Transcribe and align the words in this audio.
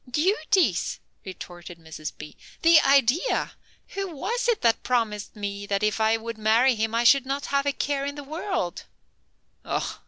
"Duties?" 0.09 0.99
retorted 1.23 1.77
Mrs. 1.77 2.11
B., 2.17 2.35
"the 2.63 2.79
idea! 2.79 3.51
Who 3.89 4.07
was 4.07 4.47
it 4.47 4.61
that 4.61 4.81
promised 4.81 5.35
me 5.35 5.67
that 5.67 5.83
if 5.83 6.01
I 6.01 6.17
would 6.17 6.39
marry 6.39 6.73
him 6.73 6.95
I 6.95 7.03
should 7.03 7.27
not 7.27 7.45
have 7.53 7.67
a 7.67 7.71
care 7.71 8.03
in 8.03 8.15
the 8.15 8.23
world?" 8.23 8.85